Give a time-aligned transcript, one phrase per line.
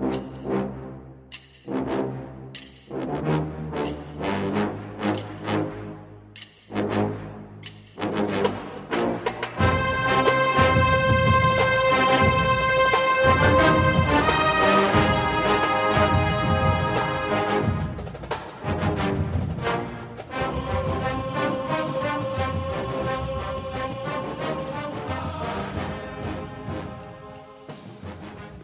[0.00, 0.31] you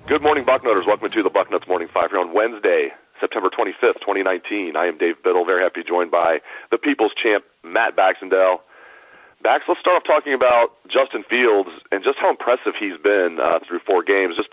[0.08, 0.86] Good morning, Bucknutters.
[0.86, 2.88] Welcome to the Bucknuts Morning Five here on Wednesday,
[3.20, 4.72] September 25th, 2019.
[4.74, 6.38] I am Dave Biddle, very happy joined by
[6.70, 8.64] the People's Champ, Matt Baxendale.
[9.44, 13.60] Bax, let's start off talking about Justin Fields and just how impressive he's been uh,
[13.68, 14.32] through four games.
[14.34, 14.48] Just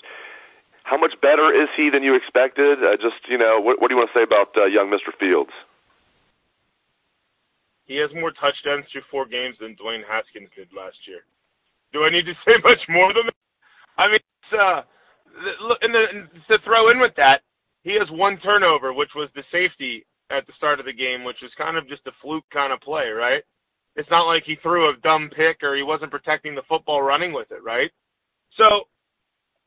[0.83, 2.83] how much better is he than you expected?
[2.83, 5.15] Uh, just, you know, what, what do you want to say about uh, young Mr.
[5.17, 5.55] Fields?
[7.87, 11.23] He has more touchdowns through four games than Dwayne Haskins did last year.
[11.95, 13.39] Do I need to say much more than that?
[13.95, 14.83] I mean, it's, uh,
[15.81, 16.05] and, the,
[16.49, 17.41] to throw in with that,
[17.83, 21.37] he has one turnover, which was the safety at the start of the game, which
[21.41, 23.43] was kind of just a fluke kind of play, right?
[23.95, 27.31] It's not like he threw a dumb pick or he wasn't protecting the football running
[27.31, 27.91] with it, right?
[28.57, 28.87] So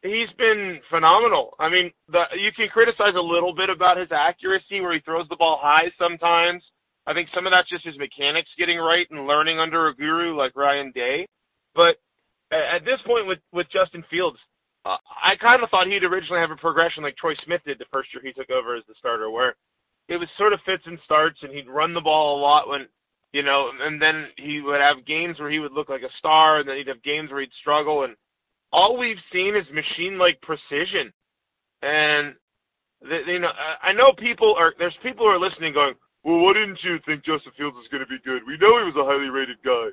[0.03, 1.55] he's been phenomenal.
[1.59, 5.29] I mean, the, you can criticize a little bit about his accuracy where he throws
[5.29, 6.63] the ball high sometimes.
[7.07, 10.37] I think some of that's just his mechanics getting right and learning under a guru
[10.37, 11.27] like Ryan Day.
[11.75, 11.97] But
[12.51, 14.39] at this point with with Justin Fields,
[14.89, 17.85] uh, I kind of thought he'd originally have a progression like Troy Smith did the
[17.93, 19.55] first year he took over as the starter, where
[20.09, 22.87] it was sort of fits and starts, and he'd run the ball a lot when,
[23.33, 26.61] you know, and then he would have games where he would look like a star,
[26.61, 28.17] and then he'd have games where he'd struggle, and
[28.73, 31.13] all we've seen is machine-like precision,
[31.83, 32.35] and
[33.03, 35.95] the, you know, I know people are there's people who are listening going,
[36.25, 38.43] well, why didn't you think Justin Fields was going to be good?
[38.47, 39.91] We know he was a highly rated guy.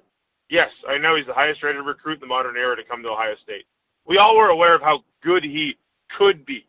[0.49, 3.09] Yes, I know he's the highest rated recruit in the modern era to come to
[3.09, 3.65] Ohio State
[4.07, 5.75] we all were aware of how good he
[6.17, 6.65] could be.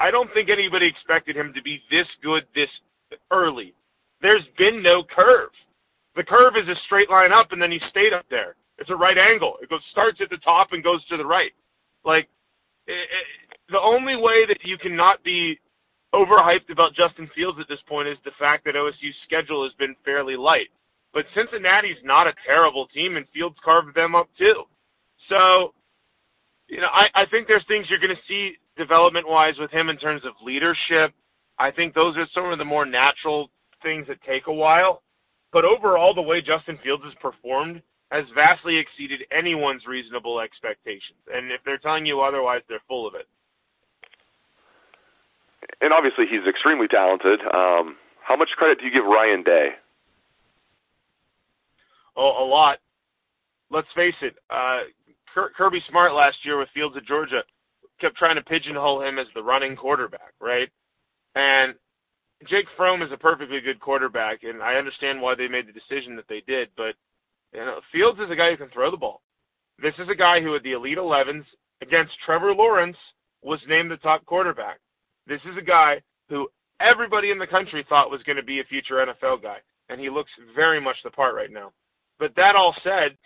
[0.00, 2.70] I don't think anybody expected him to be this good this
[3.30, 3.74] early.
[4.20, 5.50] There's been no curve.
[6.16, 8.56] The curve is a straight line up, and then he stayed up there.
[8.78, 9.56] It's a right angle.
[9.62, 11.52] It goes starts at the top and goes to the right.
[12.04, 12.28] Like
[12.86, 15.58] it, it, the only way that you cannot be
[16.14, 19.94] overhyped about Justin Fields at this point is the fact that OSU's schedule has been
[20.04, 20.68] fairly light.
[21.14, 24.64] But Cincinnati's not a terrible team, and Fields carved them up too.
[25.28, 25.74] So
[26.72, 29.90] you know, I, I think there's things you're going to see development wise with him
[29.90, 31.12] in terms of leadership.
[31.58, 33.50] I think those are some of the more natural
[33.82, 35.02] things that take a while.
[35.52, 41.20] But overall, the way Justin Fields has performed has vastly exceeded anyone's reasonable expectations.
[41.32, 43.28] And if they're telling you otherwise, they're full of it.
[45.82, 47.40] And obviously, he's extremely talented.
[47.54, 49.68] Um, how much credit do you give Ryan Day?
[52.16, 52.78] Oh, a lot.
[53.70, 54.36] Let's face it.
[54.48, 54.80] Uh,
[55.34, 57.42] Kirby Smart last year with Fields of Georgia
[58.00, 60.68] kept trying to pigeonhole him as the running quarterback, right?
[61.34, 61.74] And
[62.48, 66.16] Jake Fromm is a perfectly good quarterback, and I understand why they made the decision
[66.16, 66.68] that they did.
[66.76, 66.94] But
[67.52, 69.22] you know, Fields is a guy who can throw the ball.
[69.80, 71.44] This is a guy who, at the Elite 11s
[71.80, 72.96] against Trevor Lawrence,
[73.42, 74.78] was named the top quarterback.
[75.26, 76.48] This is a guy who
[76.80, 80.10] everybody in the country thought was going to be a future NFL guy, and he
[80.10, 81.72] looks very much the part right now.
[82.18, 83.16] But that all said,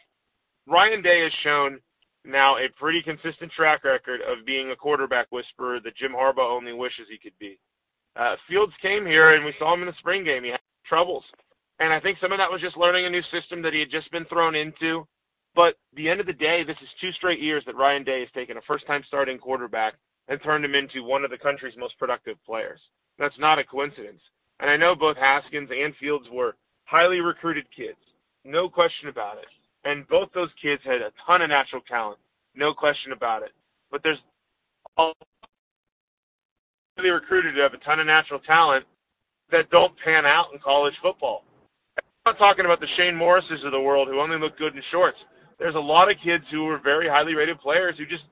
[0.67, 1.79] Ryan Day has shown
[2.27, 6.73] now a pretty consistent track record of being a quarterback whisperer that Jim Harbaugh only
[6.73, 7.59] wishes he could be.
[8.17, 10.45] Uh, Fields came here and we saw him in the spring game.
[10.45, 11.25] He had troubles.
[11.79, 13.91] And I think some of that was just learning a new system that he had
[13.91, 15.07] just been thrown into.
[15.55, 18.29] But the end of the day, this is two straight years that Ryan Day has
[18.35, 19.95] taken a first time starting quarterback
[20.29, 22.81] and turned him into one of the country's most productive players.
[23.19, 24.21] That's not a coincidence.
[24.61, 27.99] And I know both Haskins and Fields were highly recruited kids.
[28.45, 29.47] No question about it.
[29.87, 32.19] And both those kids had a ton of natural talent,
[32.57, 33.53] no question about it.
[33.93, 34.19] But there's
[34.97, 35.13] all
[36.97, 38.85] they recruited to have a ton of natural talent
[39.53, 41.45] that don't pan out in college football.
[41.99, 44.83] I'm not talking about the Shane Morrises of the world who only look good in
[44.91, 45.19] shorts.
[45.61, 48.25] There's a lot of kids who were very highly rated players who just,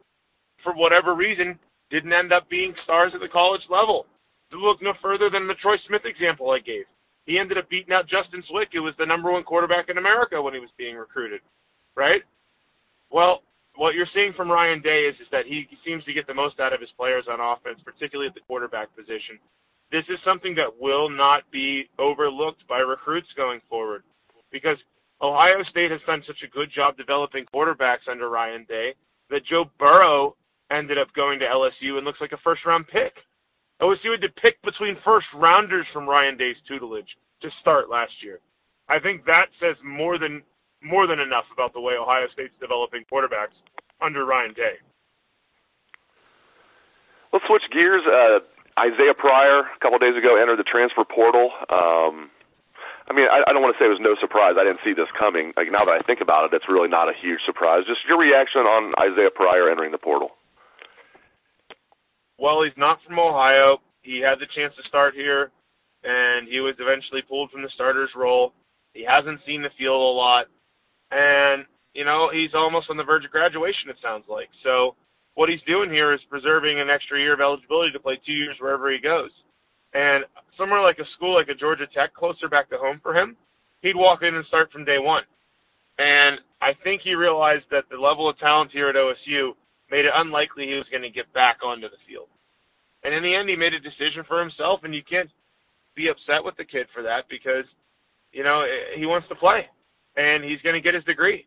[0.64, 1.56] for whatever reason,
[1.88, 4.06] didn't end up being stars at the college level.
[4.52, 6.84] Look no further than the Troy Smith example I gave.
[7.26, 10.40] He ended up beating out Justin Zwick, who was the number one quarterback in America
[10.40, 11.40] when he was being recruited,
[11.94, 12.22] right?
[13.10, 13.42] Well,
[13.76, 16.60] what you're seeing from Ryan Day is, is that he seems to get the most
[16.60, 19.38] out of his players on offense, particularly at the quarterback position.
[19.90, 24.02] This is something that will not be overlooked by recruits going forward
[24.50, 24.76] because
[25.20, 28.94] Ohio State has done such a good job developing quarterbacks under Ryan Day
[29.30, 30.36] that Joe Burrow
[30.70, 33.14] ended up going to LSU and looks like a first round pick.
[33.80, 38.40] OSU had to pick between first rounders from Ryan Day's tutelage to start last year.
[38.88, 40.42] I think that says more than
[40.82, 43.56] more than enough about the way Ohio State's developing quarterbacks
[44.02, 44.76] under Ryan Day.
[47.32, 48.02] Let's switch gears.
[48.06, 48.40] Uh,
[48.78, 51.50] Isaiah Pryor, a couple days ago, entered the transfer portal.
[51.70, 52.30] Um,
[53.08, 54.54] I mean, I, I don't want to say it was no surprise.
[54.58, 55.52] I didn't see this coming.
[55.56, 57.84] Like now that I think about it, it's really not a huge surprise.
[57.86, 60.36] Just your reaction on Isaiah Pryor entering the portal.
[62.44, 63.78] Well, he's not from Ohio.
[64.02, 65.50] He had the chance to start here,
[66.04, 68.52] and he was eventually pulled from the starter's role.
[68.92, 70.48] He hasn't seen the field a lot,
[71.10, 71.64] and
[71.94, 73.88] you know he's almost on the verge of graduation.
[73.88, 74.94] It sounds like so.
[75.36, 78.56] What he's doing here is preserving an extra year of eligibility to play two years
[78.60, 79.30] wherever he goes.
[79.94, 80.26] And
[80.58, 83.38] somewhere like a school like a Georgia Tech, closer back to home for him,
[83.80, 85.22] he'd walk in and start from day one.
[85.98, 89.52] And I think he realized that the level of talent here at OSU
[89.90, 92.28] made it unlikely he was going to get back onto the field.
[93.04, 95.30] And in the end, he made a decision for himself, and you can't
[95.94, 97.64] be upset with the kid for that because,
[98.32, 98.64] you know,
[98.96, 99.68] he wants to play,
[100.16, 101.46] and he's going to get his degree.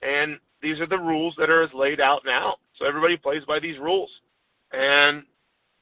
[0.00, 2.56] And these are the rules that are as laid out now.
[2.78, 4.10] So everybody plays by these rules.
[4.72, 5.24] And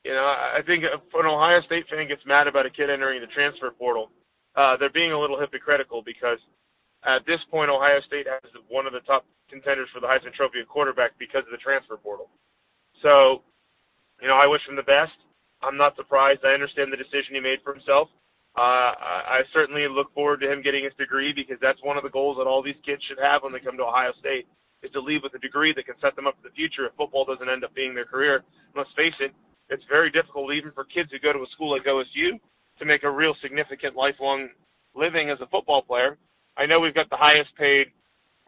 [0.04, 3.20] you know, I think if an Ohio State fan gets mad about a kid entering
[3.20, 4.10] the transfer portal,
[4.56, 6.38] uh, they're being a little hypocritical because
[7.04, 10.60] at this point, Ohio State has one of the top contenders for the Heisman Trophy
[10.60, 12.28] of quarterback because of the transfer portal.
[13.02, 13.42] So,
[14.20, 15.12] you know, I wish him the best.
[15.62, 16.40] I'm not surprised.
[16.44, 18.08] I understand the decision he made for himself.
[18.56, 22.02] Uh, I, I certainly look forward to him getting his degree because that's one of
[22.02, 24.46] the goals that all these kids should have when they come to Ohio State
[24.82, 26.92] is to leave with a degree that can set them up for the future if
[26.96, 28.36] football doesn't end up being their career.
[28.36, 29.32] And let's face it,
[29.68, 32.40] it's very difficult even for kids who go to a school like OSU
[32.78, 34.48] to make a real significant lifelong
[34.94, 36.16] living as a football player.
[36.56, 37.88] I know we've got the highest paid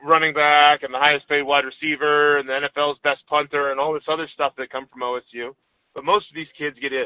[0.03, 3.93] running back and the highest paid wide receiver and the NFL's best punter and all
[3.93, 5.55] this other stuff that come from OSU.
[5.95, 7.05] But most of these kids get a,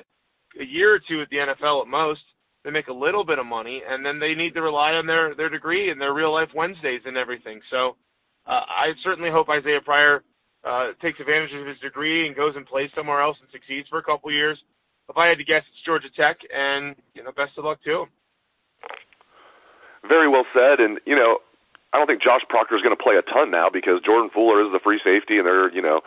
[0.60, 2.22] a year or two at the NFL at most.
[2.64, 5.34] They make a little bit of money and then they need to rely on their,
[5.34, 7.60] their degree and their real life Wednesdays and everything.
[7.70, 7.96] So
[8.46, 10.22] uh, I certainly hope Isaiah Pryor
[10.66, 13.98] uh, takes advantage of his degree and goes and plays somewhere else and succeeds for
[13.98, 14.58] a couple years.
[15.08, 18.02] If I had to guess, it's Georgia Tech, and you know, best of luck to
[18.02, 18.08] him.
[20.08, 21.38] Very well said, and you know,
[21.92, 24.64] I don't think Josh Proctor is going to play a ton now because Jordan Fuller
[24.64, 26.00] is the free safety, and they're you know,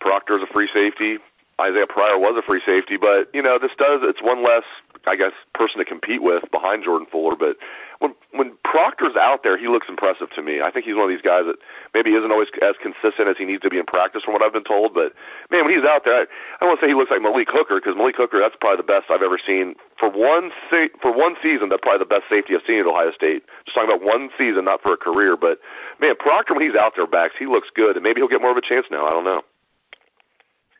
[0.00, 1.18] Proctor is a free safety.
[1.60, 4.64] Isaiah Pryor was a free safety, but you know this does it's one less
[5.06, 7.36] I guess person to compete with behind Jordan Fuller.
[7.38, 7.56] But
[8.00, 10.60] when when Proctor's out there, he looks impressive to me.
[10.60, 11.56] I think he's one of these guys that
[11.94, 14.52] maybe isn't always as consistent as he needs to be in practice, from what I've
[14.52, 14.92] been told.
[14.92, 15.16] But
[15.48, 17.48] man, when he's out there, I, I don't want to say he looks like Malik
[17.48, 21.14] Hooker because Malik Hooker that's probably the best I've ever seen for one se- for
[21.14, 21.72] one season.
[21.72, 23.48] That's probably the best safety I've seen at Ohio State.
[23.64, 25.40] Just talking about one season, not for a career.
[25.40, 25.64] But
[26.02, 28.52] man, Proctor when he's out there Bax, he looks good, and maybe he'll get more
[28.52, 29.08] of a chance now.
[29.08, 29.40] I don't know.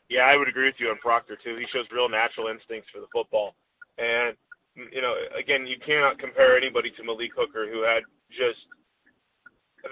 [0.09, 1.57] Yeah, I would agree with you on Proctor too.
[1.59, 3.55] He shows real natural instincts for the football,
[3.97, 4.35] and
[4.93, 8.59] you know, again, you cannot compare anybody to Malik Hooker, who had just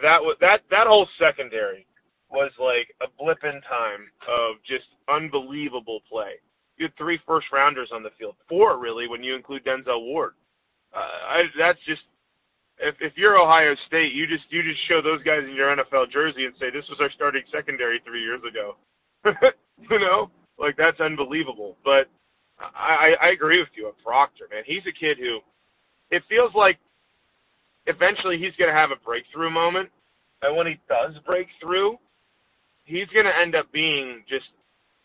[0.02, 1.86] that was that that whole secondary
[2.30, 6.40] was like a blip in time of just unbelievable play.
[6.78, 10.34] You had three first rounders on the field, four really when you include Denzel Ward.
[10.94, 12.02] Uh, I, that's just
[12.80, 16.12] if if you're Ohio State, you just you just show those guys in your NFL
[16.12, 18.76] jersey and say this was our starting secondary three years ago.
[19.90, 20.30] you know,
[20.60, 21.76] like that's unbelievable.
[21.84, 22.08] But
[22.60, 24.64] I, I agree with you on Proctor, man.
[24.66, 25.40] He's a kid who
[26.12, 26.78] it feels like
[27.88, 29.90] eventually he's going to have a breakthrough moment,
[30.42, 31.98] and when he does break through,
[32.84, 34.46] he's going to end up being just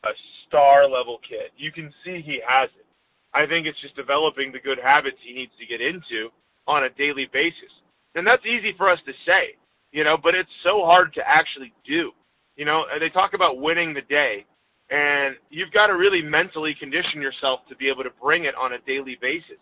[0.04, 0.10] a
[0.46, 1.50] star level kid.
[1.56, 2.86] You can see he has it.
[3.32, 6.30] I think it's just developing the good habits he needs to get into
[6.66, 7.70] on a daily basis.
[8.14, 9.54] And that's easy for us to say,
[9.92, 12.10] you know, but it's so hard to actually do.
[12.56, 14.44] You know, they talk about winning the day,
[14.90, 18.72] and you've got to really mentally condition yourself to be able to bring it on
[18.72, 19.58] a daily basis.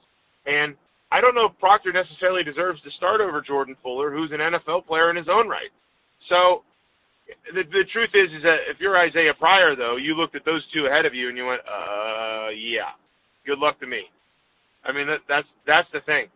[0.46, 0.74] And
[1.12, 4.86] I don't know if Proctor necessarily deserves to start over Jordan Fuller, who's an NFL
[4.86, 5.70] player in his own right.
[6.28, 6.62] So
[7.54, 10.62] the, the truth is, is that if you're Isaiah Pryor, though, you looked at those
[10.72, 12.92] two ahead of you and you went, uh, yeah,
[13.46, 14.02] good luck to me.
[14.84, 16.28] I mean, that, that's that's the thing.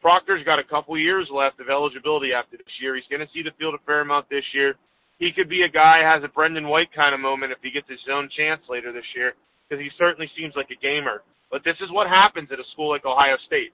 [0.00, 2.94] Proctor's got a couple years left of eligibility after this year.
[2.94, 4.76] He's going to see the field a fair amount this year
[5.18, 7.88] he could be a guy has a Brendon White kind of moment if he gets
[7.88, 9.32] his own chance later this year
[9.68, 11.22] because he certainly seems like a gamer.
[11.50, 13.72] But this is what happens at a school like Ohio State.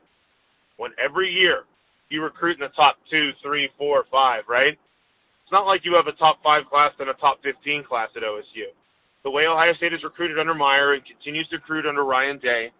[0.76, 1.64] When every year
[2.10, 4.72] you recruit in the top two, three, four, five, right?
[4.72, 8.22] It's not like you have a top five class and a top 15 class at
[8.22, 8.70] OSU.
[9.24, 12.70] The way Ohio State has recruited under Meyer and continues to recruit under Ryan Day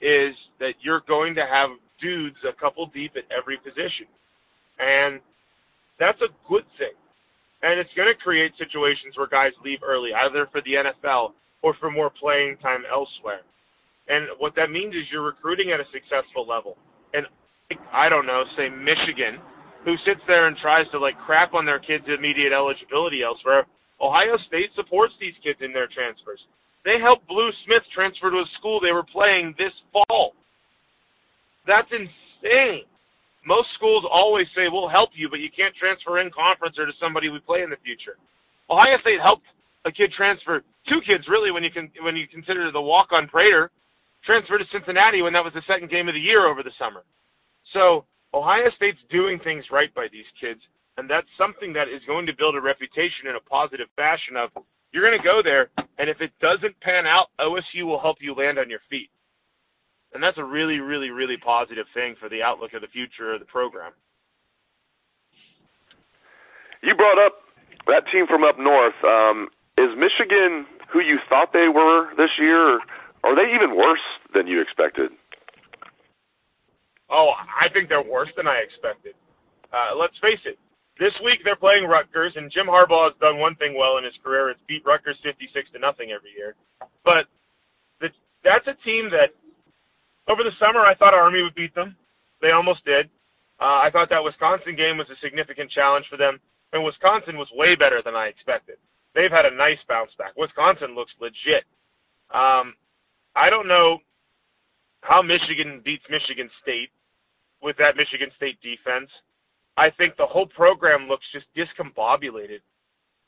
[0.00, 4.06] is that you're going to have dudes a couple deep at every position.
[4.78, 5.20] And
[5.98, 6.92] that's a good thing
[7.62, 11.74] and it's going to create situations where guys leave early, either for the NFL or
[11.78, 13.42] for more playing time elsewhere.
[14.08, 16.76] And what that means is you're recruiting at a successful level.
[17.14, 17.26] And
[17.92, 19.38] I don't know, say Michigan,
[19.84, 23.66] who sits there and tries to like crap on their kids' immediate eligibility elsewhere.
[24.00, 26.40] Ohio State supports these kids in their transfers.
[26.84, 30.34] They helped Blue Smith transfer to a school they were playing this fall.
[31.66, 32.84] That's insane.
[33.44, 36.92] Most schools always say, we'll help you, but you can't transfer in conference or to
[37.00, 38.16] somebody we play in the future.
[38.70, 39.46] Ohio State helped
[39.84, 43.70] a kid transfer, two kids really, when you can when you consider the walk-on Prater,
[44.24, 47.02] transfer to Cincinnati when that was the second game of the year over the summer.
[47.72, 50.60] So Ohio State's doing things right by these kids,
[50.96, 54.50] and that's something that is going to build a reputation in a positive fashion of
[54.92, 58.34] you're going to go there, and if it doesn't pan out, OSU will help you
[58.34, 59.10] land on your feet.
[60.14, 63.40] And that's a really, really, really positive thing for the outlook of the future of
[63.40, 63.92] the program.
[66.82, 67.34] You brought up
[67.86, 68.94] that team from up north.
[69.04, 72.76] Um, is Michigan who you thought they were this year,
[73.24, 74.04] or are they even worse
[74.34, 75.10] than you expected?
[77.08, 79.14] Oh, I think they're worse than I expected.
[79.72, 80.58] Uh, let's face it.
[80.98, 84.14] This week they're playing Rutgers, and Jim Harbaugh has done one thing well in his
[84.22, 86.54] career: it's beat Rutgers 56 to nothing every year.
[87.04, 87.26] But
[88.00, 88.08] the,
[88.44, 89.32] that's a team that
[90.28, 91.96] over the summer, I thought Army would beat them.
[92.40, 93.06] They almost did.
[93.60, 96.40] Uh, I thought that Wisconsin game was a significant challenge for them,
[96.72, 98.76] and Wisconsin was way better than I expected.
[99.14, 100.32] They've had a nice bounce back.
[100.36, 101.64] Wisconsin looks legit.
[102.32, 102.74] Um,
[103.36, 103.98] I don't know
[105.02, 106.90] how Michigan beats Michigan State
[107.62, 109.10] with that Michigan State defense.
[109.76, 112.60] I think the whole program looks just discombobulated.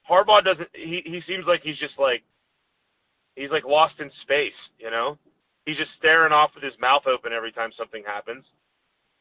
[0.09, 0.69] Harbaugh doesn't.
[0.75, 2.23] He he seems like he's just like
[3.37, 4.53] he's like lost in space.
[4.79, 5.19] You know,
[5.67, 8.45] He's just staring off with his mouth open every time something happens.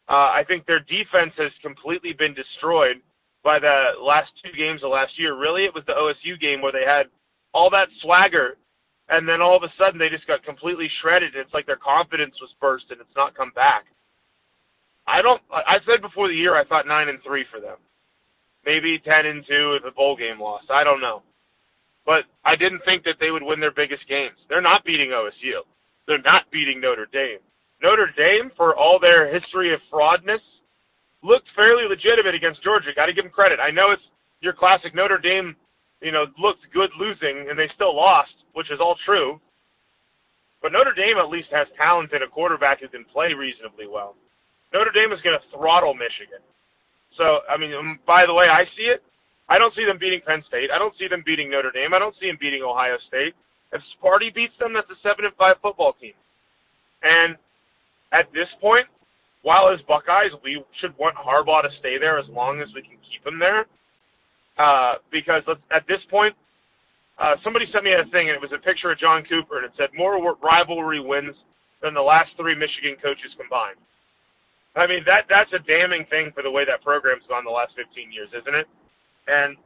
[0.09, 2.97] Uh, I think their defense has completely been destroyed
[3.43, 5.37] by the last two games of last year.
[5.37, 7.07] Really, it was the OSU game where they had
[7.53, 8.57] all that swagger,
[9.09, 11.35] and then all of a sudden they just got completely shredded.
[11.35, 13.85] It's like their confidence was burst, and it's not come back.
[15.07, 15.41] I don't.
[15.51, 17.77] I said before the year I thought nine and three for them,
[18.65, 20.71] maybe ten and two if a bowl game lost.
[20.71, 21.23] I don't know,
[22.05, 24.37] but I didn't think that they would win their biggest games.
[24.47, 25.63] They're not beating OSU.
[26.07, 27.39] They're not beating Notre Dame.
[27.81, 30.39] Notre Dame, for all their history of fraudness,
[31.21, 32.89] looked fairly legitimate against Georgia.
[32.95, 33.59] Got to give them credit.
[33.59, 34.03] I know it's
[34.41, 35.55] your classic Notre Dame,
[36.01, 39.39] you know, looked good losing, and they still lost, which is all true.
[40.61, 44.15] But Notre Dame at least has talent and a quarterback who can play reasonably well.
[44.73, 46.39] Notre Dame is going to throttle Michigan.
[47.17, 49.03] So, I mean, um, by the way, I see it.
[49.49, 50.71] I don't see them beating Penn State.
[50.73, 51.93] I don't see them beating Notre Dame.
[51.93, 53.35] I don't see them beating Ohio State.
[53.73, 56.13] If Sparty beats them, that's a seven and five football team.
[57.01, 57.35] And
[58.13, 58.85] at this point,
[59.41, 62.97] while as Buckeyes, we should want Harbaugh to stay there as long as we can
[63.09, 63.65] keep him there.
[64.57, 66.35] Uh, because at this point,
[67.17, 69.65] uh, somebody sent me a thing, and it was a picture of John Cooper, and
[69.65, 71.35] it said more rivalry wins
[71.81, 73.77] than the last three Michigan coaches combined.
[74.75, 77.73] I mean, that that's a damning thing for the way that program's gone the last
[77.75, 78.67] 15 years, isn't it?
[79.27, 79.57] And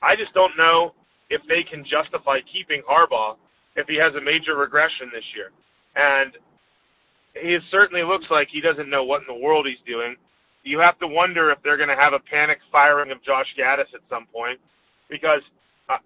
[0.00, 0.94] I just don't know
[1.34, 3.36] if they can justify keeping Harbaugh
[3.76, 5.50] if he has a major regression this year.
[5.96, 6.32] And
[7.34, 10.16] he certainly looks like he doesn't know what in the world he's doing.
[10.62, 13.92] You have to wonder if they're going to have a panic firing of Josh Gattis
[13.92, 14.58] at some point
[15.10, 15.42] because
[15.90, 15.98] uh,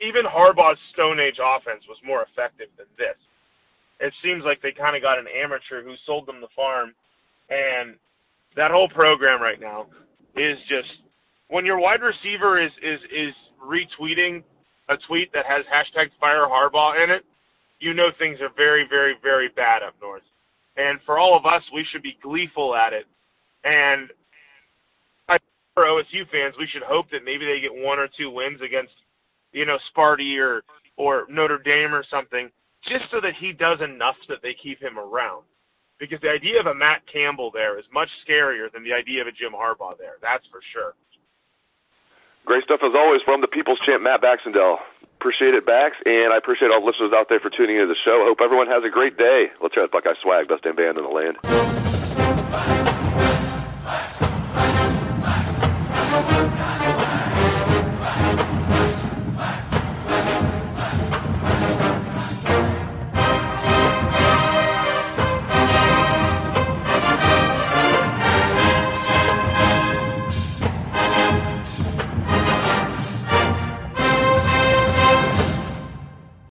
[0.00, 3.16] even Harbaugh's Stone Age offense was more effective than this.
[4.00, 6.92] It seems like they kind of got an amateur who sold them the farm,
[7.48, 7.94] and
[8.56, 9.86] that whole program right now
[10.36, 10.90] is just
[11.48, 14.42] when your wide receiver is is is retweeting
[14.88, 17.24] a tweet that has hashtag fire Harbaugh in it,
[17.80, 20.22] you know things are very, very, very bad up north.
[20.76, 23.06] And for all of us, we should be gleeful at it.
[23.64, 24.10] And
[25.74, 28.94] for OSU fans, we should hope that maybe they get one or two wins against,
[29.52, 30.62] you know, Sparty or
[30.96, 32.50] or Notre Dame or something,
[32.86, 35.42] just so that he does enough that they keep him around.
[35.98, 39.26] Because the idea of a Matt Campbell there is much scarier than the idea of
[39.26, 40.16] a Jim Harbaugh there.
[40.22, 40.94] That's for sure.
[42.44, 44.78] Great stuff as always from the People's Champ, Matt Baxendale.
[45.16, 47.96] Appreciate it, Bax, and I appreciate all the listeners out there for tuning into the
[48.04, 48.24] show.
[48.28, 49.46] Hope everyone has a great day.
[49.62, 52.93] Let's hear that Buckeye swag, best damn band in the land.